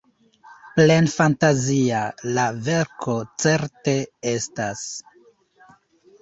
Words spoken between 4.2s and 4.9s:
estas.